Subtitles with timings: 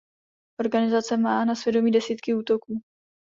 [0.59, 2.81] Organizace má na svědomí desítky útoků.